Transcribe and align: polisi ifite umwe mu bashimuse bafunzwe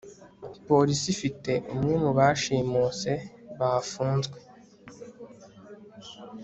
polisi 0.67 1.05
ifite 1.15 1.51
umwe 1.73 1.93
mu 2.03 2.11
bashimuse 2.17 3.11
bafunzwe 3.59 4.37